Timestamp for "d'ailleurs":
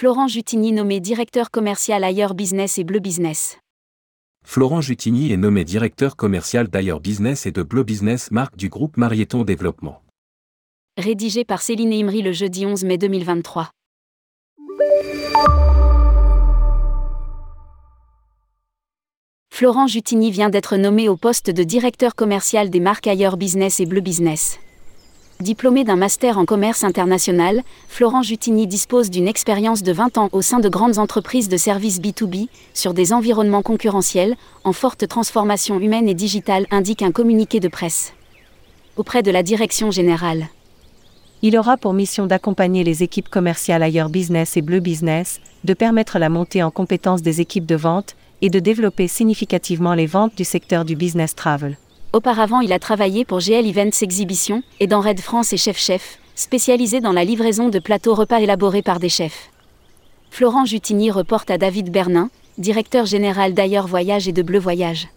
6.68-7.00, 63.52-63.86